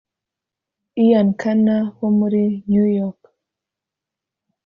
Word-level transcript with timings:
Ian 1.05 1.29
Kerner 1.41 1.83
wo 1.99 2.07
muri 2.19 2.43
New 2.71 2.87
York 2.99 3.21